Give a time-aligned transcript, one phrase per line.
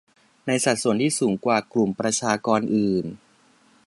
[0.47, 3.05] ในสัดส่วนที่สูงกว่ากลุ่มประชากรอื่น